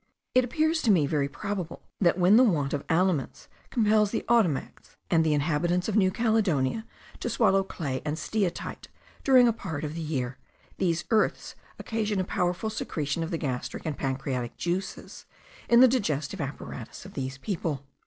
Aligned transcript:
It 0.33 0.43
appears 0.43 0.81
to 0.81 0.89
me 0.89 1.05
very 1.05 1.29
probable, 1.29 1.83
that 1.99 2.17
when 2.17 2.35
the 2.35 2.43
want 2.43 2.73
of 2.73 2.83
aliments 2.89 3.47
compels 3.69 4.09
the 4.09 4.25
Ottomacs 4.27 4.97
and 5.11 5.23
the 5.23 5.35
inhabitants 5.35 5.87
of 5.87 5.95
New 5.95 6.09
Caledonia 6.09 6.87
to 7.19 7.29
swallow 7.29 7.61
clay 7.63 8.01
and 8.03 8.17
steatite 8.17 8.87
during 9.23 9.47
a 9.47 9.53
part 9.53 9.83
of 9.83 9.93
the 9.93 10.01
year, 10.01 10.39
these 10.79 11.05
earths 11.11 11.53
occasion 11.77 12.19
a 12.19 12.23
powerful 12.23 12.71
secretion 12.71 13.21
of 13.21 13.29
the 13.29 13.37
gastric 13.37 13.85
and 13.85 13.95
pancreatic 13.95 14.57
juices 14.57 15.27
in 15.69 15.81
the 15.81 15.87
digestive 15.87 16.41
apparatus 16.41 17.05
of 17.05 17.13
these 17.13 17.37
people. 17.37 17.85